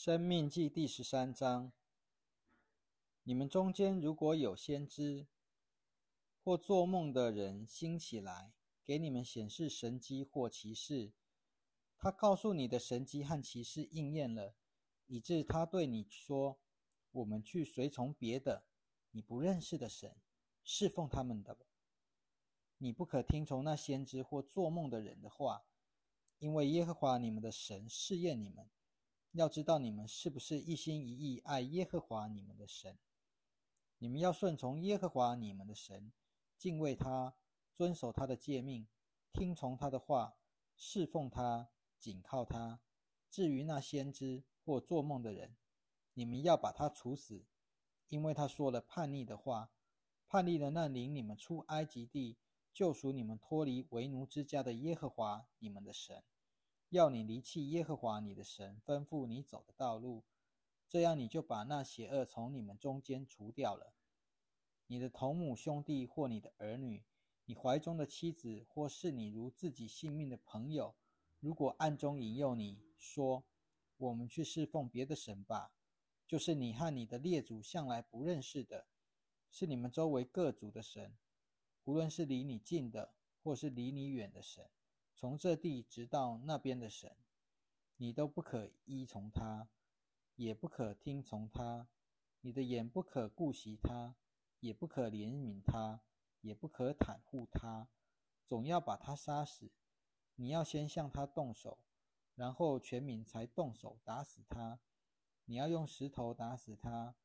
[0.00, 1.72] 生命记第十三章：
[3.24, 5.26] 你们中间如果有先知
[6.40, 8.52] 或做梦的人兴起来，
[8.84, 11.10] 给你们显示神迹或奇事，
[11.96, 14.54] 他告诉你的神迹和奇事应验了，
[15.06, 16.60] 以致他对你说
[17.10, 18.66] ：“我们去随从别的
[19.10, 20.14] 你不认识的神，
[20.62, 21.58] 侍奉他们的。”
[22.78, 25.64] 你不可听从那先知或做梦的人的话，
[26.38, 28.70] 因为耶和华你们的神试验你们。
[29.32, 32.98] 要知道你们是不是一心一意爱耶和华你们的神？
[33.98, 36.12] 你们要顺从耶和华你们的神，
[36.56, 37.34] 敬畏他，
[37.74, 38.86] 遵守他的诫命，
[39.32, 40.36] 听从他的话，
[40.76, 42.80] 侍奉他，紧靠他。
[43.30, 45.56] 至于那先知或做梦的人，
[46.14, 47.44] 你们要把他处死，
[48.08, 49.70] 因为他说了叛逆的话，
[50.26, 52.38] 叛逆了那领你们出埃及地、
[52.72, 56.22] 救赎你们脱离为奴之家的耶和华你们的神。
[56.90, 60.24] 要你离弃耶和华你的神吩咐你走的道路，
[60.88, 63.92] 这样你就把那邪恶从你们中间除掉了。
[64.86, 67.04] 你的同母兄弟或你的儿女，
[67.44, 70.96] 你怀中的妻子或是你如自己性命的朋友，
[71.40, 73.44] 如果暗中引诱你说
[73.98, 75.72] ：“我们去侍奉别的神吧。”
[76.26, 78.86] 就是你和你的列祖向来不认识的，
[79.50, 81.16] 是你们周围各族的神，
[81.84, 84.70] 无论是离你近的或是离你远的神。
[85.20, 87.16] 从这地直到那边的神，
[87.96, 89.68] 你都不可依从他，
[90.36, 91.88] 也不可听从他。
[92.42, 94.14] 你的眼不可顾惜他，
[94.60, 96.02] 也不可怜悯他，
[96.40, 97.88] 也不可袒护他，
[98.46, 99.72] 总要把他杀死。
[100.36, 101.80] 你要先向他动手，
[102.36, 104.78] 然后全民才动手打死他。
[105.46, 107.16] 你要用石头打死他，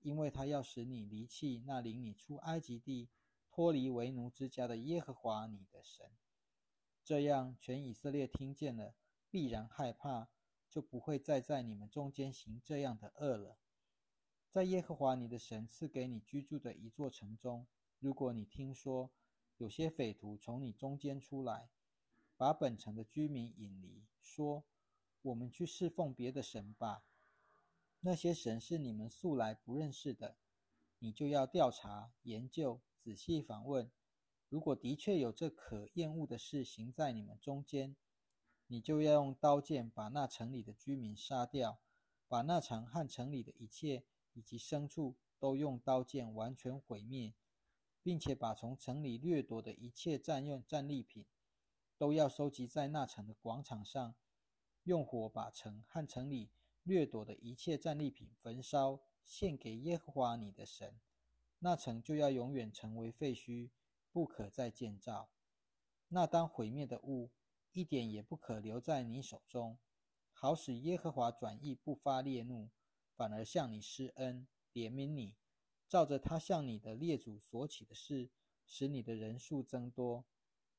[0.00, 3.10] 因为他要使你离弃那领你出埃及地、
[3.50, 6.10] 脱离为奴之家的耶和华你的神。
[7.04, 8.94] 这样，全以色列听见了，
[9.28, 10.28] 必然害怕，
[10.70, 13.58] 就不会再在你们中间行这样的恶了。
[14.48, 17.66] 在耶和华你的神赐给你居住的一座城中，
[17.98, 19.10] 如果你听说
[19.56, 21.70] 有些匪徒从你中间出来，
[22.36, 24.64] 把本城的居民引离，说
[25.22, 27.04] ：“我们去侍奉别的神吧。”
[28.00, 30.36] 那些神是你们素来不认识的，
[30.98, 33.90] 你就要调查、研究、仔细访问。
[34.52, 37.96] 如果的确有这可厌恶的事行在你们中间，
[38.66, 41.80] 你就要用刀剑把那城里的居民杀掉，
[42.28, 44.04] 把那城和城里的一切
[44.34, 47.32] 以及牲畜都用刀剑完全毁灭，
[48.02, 51.24] 并且把从城里掠夺的一切占用战利品，
[51.96, 54.14] 都要收集在那城的广场上，
[54.82, 56.50] 用火把城和城里
[56.82, 61.00] 掠夺的一切战利品焚烧，献给耶和华你的神，
[61.60, 63.70] 那城就要永远成为废墟。
[64.12, 65.30] 不可再建造，
[66.08, 67.30] 那当毁灭的物，
[67.72, 69.78] 一点也不可留在你手中，
[70.30, 72.68] 好使耶和华转意不发烈怒，
[73.16, 75.36] 反而向你施恩怜悯你，
[75.88, 78.30] 照着他向你的列祖所起的事，
[78.66, 80.26] 使你的人数增多。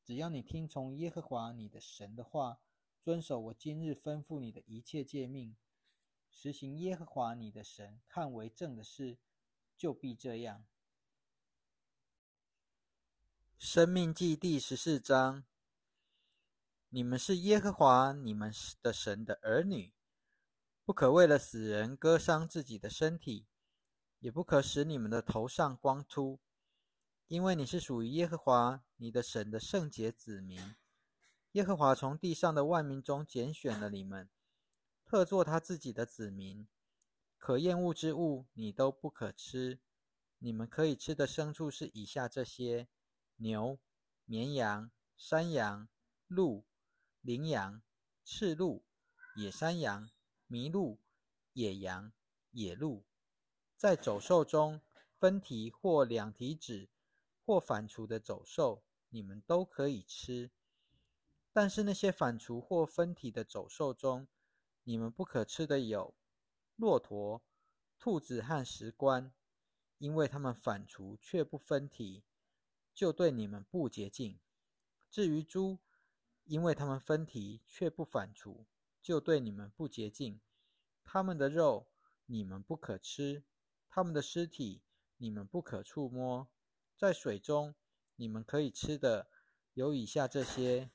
[0.04, 2.60] 只要你听从耶和华你的神的话，
[3.02, 5.56] 遵守我今日吩咐你的一切诫命，
[6.30, 9.18] 实行耶和华你的神看为正的事，
[9.76, 10.66] 就必这样。
[13.66, 15.46] 生命记第十四章：
[16.90, 18.51] 你们是耶和华你们
[18.81, 19.94] 的神的儿女，
[20.84, 23.47] 不可为了死人割伤自己的身体，
[24.19, 26.41] 也不可使你们的头上光秃，
[27.29, 30.75] 因为你是属于耶和华你的神的圣洁子民。
[31.53, 34.30] 耶和华从地上的万民中拣选了你们，
[35.06, 36.68] 特作他自己的子民。
[37.38, 39.80] 可厌恶之物你都不可吃。
[40.40, 42.90] 你们可以吃的牲畜是以下这些。
[43.38, 43.80] 牛、
[44.26, 45.88] 绵羊、山羊、
[46.28, 46.66] 鹿、
[47.22, 47.82] 羚羊、
[48.24, 48.84] 赤鹿、
[49.36, 50.10] 野山羊、
[50.50, 51.00] 麋鹿、
[51.54, 52.12] 野羊、
[52.52, 53.04] 野鹿，
[53.76, 54.82] 在走兽中
[55.18, 56.90] 分蹄或两蹄趾
[57.46, 60.52] 或反刍的走兽，你们都可以吃。
[61.52, 64.28] 但是那些反刍或分蹄的走兽中，
[64.84, 66.16] 你们不可吃的有
[66.75, 67.44] 骆驼、
[68.00, 69.31] 兔子和石棺，
[69.98, 72.24] 因为它们反刍却不分蹄。
[72.94, 74.40] 就对你们不洁净。
[75.10, 75.80] 至于猪，
[76.45, 78.66] 因为他们分蹄却不反刍，
[79.01, 80.40] 就对你们不洁净。
[81.04, 81.88] 他们的肉
[82.25, 83.44] 你们不可吃，
[83.90, 84.81] 他们的尸体
[85.18, 86.48] 你们不可触摸。
[86.98, 87.75] 在水中
[88.16, 89.28] 你们可以吃的
[89.74, 90.92] 有以下这些：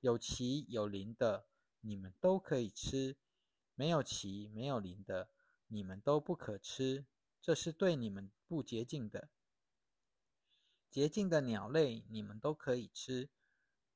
[0.00, 1.46] 有鳍有鳞的，
[1.80, 3.16] 你们都可以吃；
[3.74, 5.30] 没有鳍没有鳞的，
[5.68, 7.06] 你们都不可吃。
[7.40, 9.30] 这是对你们不洁净的。
[10.90, 13.30] 洁净的鸟类，你们都可以吃。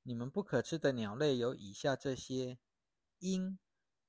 [0.04, 2.58] 你们不可吃的鸟类有以下这些：
[3.18, 3.58] 鹰、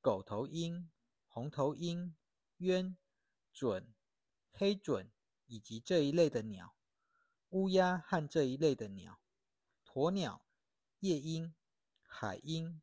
[0.01, 0.91] 狗头鹰、
[1.27, 2.15] 红头鹰、
[2.57, 2.95] 鸢、
[3.51, 3.87] 隼、
[4.51, 5.09] 黑隼
[5.47, 6.75] 以及这一类的鸟，
[7.49, 9.19] 乌鸦和这一类的鸟，
[9.83, 10.45] 鸵鸟、
[10.99, 11.55] 夜莺、
[12.05, 12.81] 海鹰、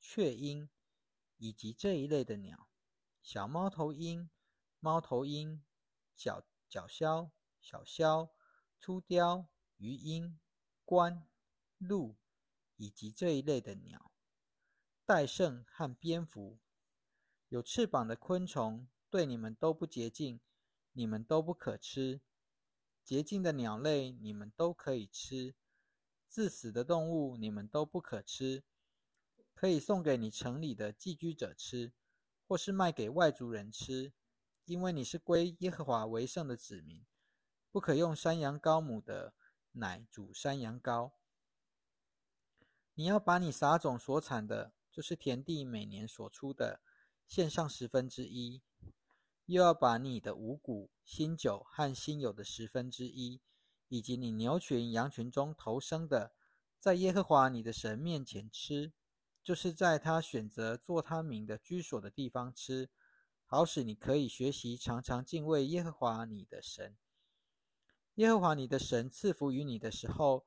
[0.00, 0.70] 雀鹰
[1.36, 2.68] 以及这一类的鸟，
[3.22, 4.30] 小猫头鹰、
[4.78, 5.62] 猫头鹰、
[6.16, 8.30] 角角鸮、小鸮、
[8.82, 9.46] 秃雕、
[9.76, 10.40] 鱼鹰、
[10.84, 11.22] 鹳、
[11.78, 12.16] 鹭
[12.74, 14.10] 以及这一类的鸟，
[15.06, 16.58] 戴胜和蝙蝠。
[17.48, 20.40] 有翅膀的昆虫对你们都不洁净，
[20.94, 22.22] 你们都不可吃；
[23.04, 25.54] 洁净的鸟类你们都可以吃；
[26.26, 28.64] 自死的动物你们都不可吃，
[29.54, 31.92] 可以送给你城里的寄居者吃，
[32.48, 34.12] 或是卖给外族人吃，
[34.64, 37.06] 因为你是归耶和华为圣的子民。
[37.72, 39.32] 不可用山羊羔母的
[39.72, 41.12] 奶煮山羊羔。
[42.94, 46.82] 你要把你撒种所产的，就是田地每年所出的。
[47.26, 48.60] 献上十分之一，
[49.46, 53.40] 又要把你的五谷、新酒和新有的十分之一，
[53.88, 56.34] 以及你牛群、羊群中头生的，
[56.78, 58.92] 在耶和华你的神面前吃，
[59.42, 62.90] 就是在他选择做他名的居所的地方吃，
[63.46, 66.94] 好使你可以学习常常敬畏耶和华你的神。
[68.16, 70.44] 耶和华你的神赐福于你的时候，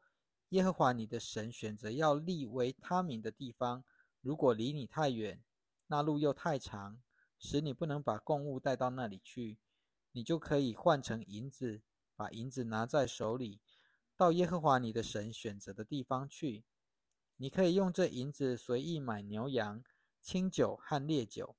[0.49, 3.83] 耶和华你的神选择要立为他名的地方，
[4.21, 5.41] 如果离你太远。
[5.87, 7.01] 那路又太长，
[7.39, 9.57] 使你不能把贡物带到那里去，
[10.11, 11.81] 你就可以换成银子，
[12.15, 13.59] 把银子拿在手里，
[14.15, 16.63] 到耶和华你的神选择的地方去。
[17.37, 19.83] 你可以用这银子随意买牛羊、
[20.21, 21.55] 清酒和烈酒，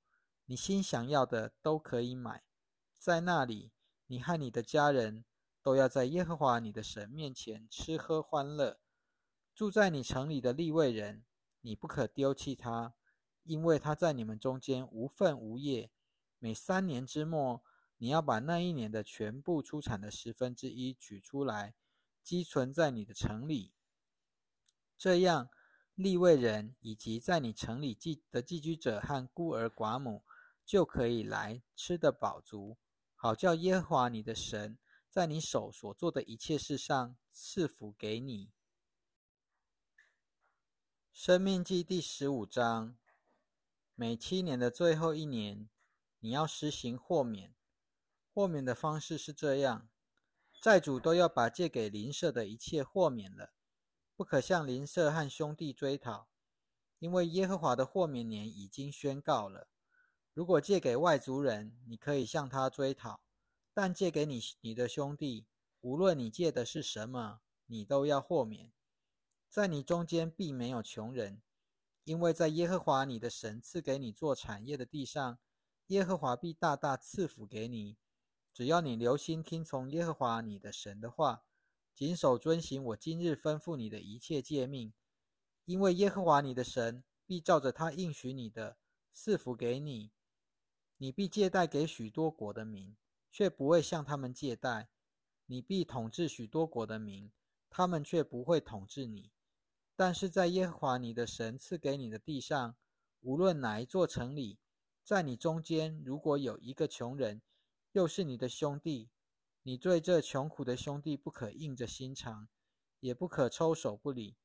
[0.46, 2.44] 你心想要的都可以买。
[2.96, 3.72] 在那里，
[4.06, 5.24] 你和你的家人
[5.66, 8.78] 都要在耶和华你的神面前吃喝欢乐。
[9.52, 11.24] 住在你城里的利未人，
[11.60, 12.94] 你不可丢弃他。
[13.42, 15.90] 因为他在你们中间无份无业，
[16.38, 17.64] 每三年之末，
[17.96, 21.74] 你要把那一年的全部出产的十分之一取出来，
[22.22, 23.72] 积存在你的城里。
[24.96, 25.50] 这样，
[25.96, 30.22] 利未人以及在你城里寄的寄居者和孤儿寡母，
[30.64, 32.78] 就可以来吃得饱足，
[33.16, 34.78] 好叫耶和华你的神
[35.16, 38.52] 在你手所做的一切事上赐福给你。
[41.10, 42.98] 生命记第十五章。
[43.94, 45.70] 每七年的最后一年，
[46.18, 47.54] 你要实行豁免。
[48.34, 49.88] 豁免的方式是这样：
[50.60, 53.54] 债主都要把借给邻舍的一切豁免了，
[54.16, 56.28] 不可向邻舍和兄弟追讨，
[56.98, 59.70] 因为耶和华的豁免年已经宣告了。
[60.34, 63.22] 如果借给外族人，你可以向他追讨；
[63.76, 65.44] 但借给你你的兄弟，
[65.82, 68.72] 无论你借的是什么，你都要豁免。
[69.50, 71.42] 在你中间必没有穷人。
[72.04, 75.38] 因为在耶和华你的神赐给你做产业的地上，
[75.88, 77.98] 耶和华必大大赐福给你。
[78.54, 81.44] 只要你留心听从耶和华你的神的话，
[81.94, 84.94] 谨守遵行我今日吩咐你的一切诫命，
[85.66, 88.78] 因为耶和华你的神必照着他应许你的
[89.12, 90.12] 赐福给你。
[90.96, 92.96] 你必借贷给许多国的民，
[93.36, 94.88] 却不会向他们借贷；
[95.44, 97.30] 你必统治许多国的民，
[97.68, 99.30] 他们却不会统治你。
[99.94, 102.76] 但是在耶和华你的神赐给你的地上，
[103.20, 104.58] 无论哪一座城里，
[105.04, 107.42] 在你中间如果有一个穷人，
[107.92, 109.10] 又是你的兄弟，
[109.64, 112.48] 你对这穷苦的兄弟不可硬着心肠，
[113.00, 114.38] 也不可抽手不理，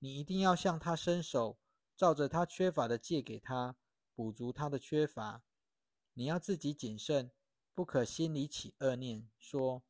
[0.00, 1.60] 你一定要向他伸手，
[1.96, 3.76] 照着他缺乏的借给他，
[4.16, 5.44] 补足他的缺乏。
[6.14, 7.30] 你要自己谨慎，
[7.74, 9.82] 不可心里起恶念，说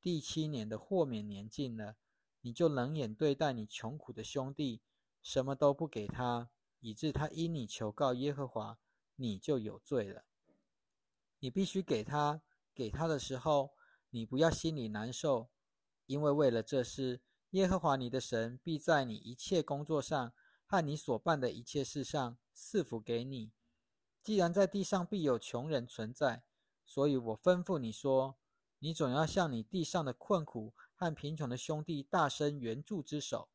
[0.00, 1.96] 第七年的豁免年近了。
[2.42, 4.82] 你就冷眼对待你穷苦的兄弟，
[5.22, 6.50] 什么都不给他，
[6.80, 8.78] 以致他因你求告耶和华，
[9.16, 10.26] 你就有罪了。
[11.38, 12.42] 你必须给他，
[12.74, 13.74] 给他的时候，
[14.10, 15.48] 你不要心里难受，
[16.04, 20.34] 因为为了这事，耶和华你的神必在你一切工作上
[20.66, 23.52] 和你所办的一切事上赐福给你。
[24.22, 26.44] 既然在地上必有穷人存在，
[26.84, 28.36] 所以我吩咐你说，
[28.78, 30.74] 你总要向你地上的困苦。
[30.96, 33.48] 和贫穷的兄弟大伸援助之手。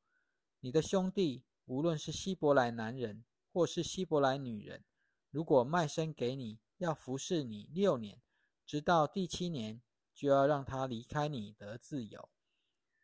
[0.60, 4.84] 你的兄弟，无论是希伯来男人或是希伯来女人，
[5.32, 8.22] 如果卖身给你，要服侍你六年，
[8.66, 9.82] 直到第七年，
[10.14, 12.30] 就要让他离开你得自由。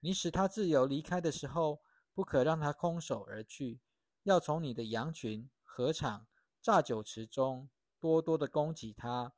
[0.01, 1.81] 你使他自由离开的时候，
[2.13, 3.79] 不可让他空手而去，
[4.23, 6.27] 要从你的羊群、禾场、
[6.61, 7.69] 榨酒池中
[8.01, 9.33] 多多的供给他。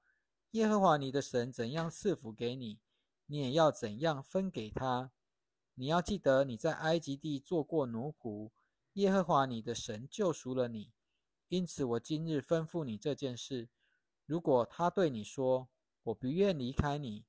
[0.51, 2.79] 耶和华你的神怎样赐福给你？
[3.25, 5.11] 你也要怎样分给他？
[5.75, 8.51] 你要记得你在埃及地做过奴仆，
[8.93, 10.93] 耶和华你的神救赎了你。
[11.49, 13.69] 因此，我今日吩咐你这件事：
[14.25, 15.69] 如果他对你说
[16.03, 17.25] ：“我不愿离开你。”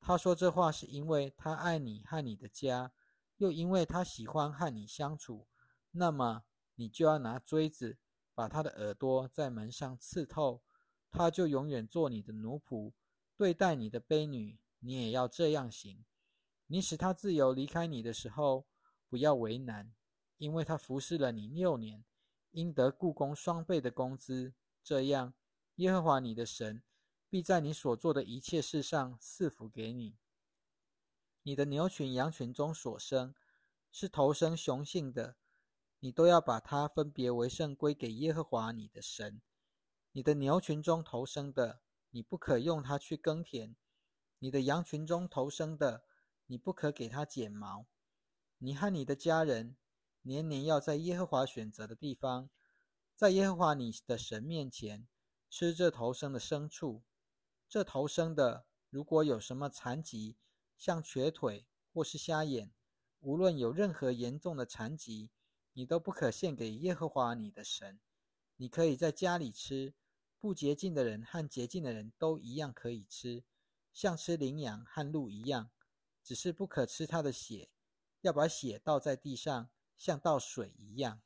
[0.00, 2.92] 他说这话是因为他爱你和你的家，
[3.36, 5.46] 又因为他喜欢和你相处，
[5.92, 7.98] 那么你就要拿锥子
[8.34, 10.62] 把他的耳朵在门上刺透，
[11.10, 12.92] 他就永远做你的奴仆。
[13.36, 16.04] 对待你的婢女，你也要这样行。
[16.66, 18.66] 你使他自由离开你的时候，
[19.08, 19.92] 不要为难，
[20.36, 22.04] 因为他服侍了你六年，
[22.50, 24.54] 应得故宫双倍的工资。
[24.82, 25.34] 这样，
[25.76, 26.82] 耶和华你的神。
[27.30, 30.16] 必在你所做的一切事上赐福给你。
[31.42, 33.34] 你的牛群、羊群中所生
[33.92, 35.36] 是头生雄性的，
[36.00, 39.42] 你都要把它分别为圣，归给耶和华你的神。
[40.12, 43.74] 你的牛群中头生的，你不可用它去耕田；
[44.38, 46.04] 你的羊群中头生的，
[46.46, 47.86] 你不可给它剪毛。
[48.58, 49.76] 你和你的家人
[50.22, 52.50] 年年要在耶和华选择的地方，
[53.14, 55.06] 在耶和华你的神面前
[55.48, 57.02] 吃这头生的牲畜。
[57.68, 60.36] 这头生的，如果有什么残疾，
[60.76, 62.72] 像瘸腿或是瞎眼，
[63.20, 65.30] 无论有任何严重的残疾，
[65.74, 68.00] 你都不可献给耶和华你的神。
[68.60, 69.94] 你可以在家里吃，
[70.40, 73.44] 不洁净的人和洁净的人都一样可以吃，
[73.92, 75.70] 像吃羚羊和鹿一样，
[76.24, 77.70] 只是不可吃它的血，
[78.20, 81.22] 要把血倒在地上，像倒水一样。